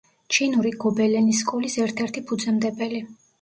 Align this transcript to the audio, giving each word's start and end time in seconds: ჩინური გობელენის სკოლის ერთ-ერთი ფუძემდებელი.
ჩინური 0.35 0.71
გობელენის 0.83 1.41
სკოლის 1.45 1.77
ერთ-ერთი 1.85 2.25
ფუძემდებელი. 2.33 3.05